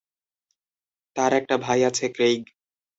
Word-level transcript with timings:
তার 1.15 1.31
একটা 1.33 1.55
ভাই 1.57 1.79
আছে, 1.83 2.05
ক্রেইগ। 2.15 2.41